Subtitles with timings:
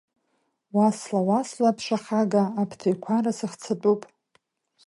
[0.75, 4.01] Уасла, уасла, аԥша хага, аԥҭа еиқәара сыхцатәуп.